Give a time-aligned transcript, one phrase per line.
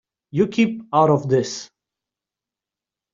[0.31, 1.69] You keep out of this.